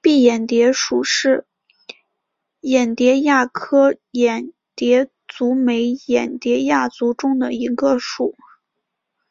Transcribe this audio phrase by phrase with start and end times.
[0.00, 1.46] 蔽眼蝶属是
[2.60, 8.34] 眼蝶亚科眼蝶族眉眼蝶亚族中的一个属。